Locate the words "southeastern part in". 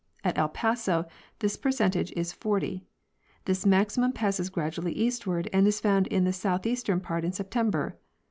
6.33-7.33